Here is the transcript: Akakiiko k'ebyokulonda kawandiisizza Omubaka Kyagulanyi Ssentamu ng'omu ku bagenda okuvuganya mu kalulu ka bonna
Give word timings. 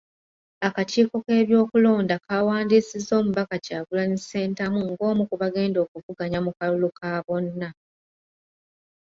Akakiiko 0.67 1.15
k'ebyokulonda 1.25 2.15
kawandiisizza 2.25 3.13
Omubaka 3.21 3.55
Kyagulanyi 3.65 4.17
Ssentamu 4.21 4.79
ng'omu 4.89 5.21
ku 5.29 5.35
bagenda 5.41 5.77
okuvuganya 5.85 6.39
mu 6.45 6.51
kalulu 6.57 6.89
ka 6.97 7.09
bonna 7.25 7.69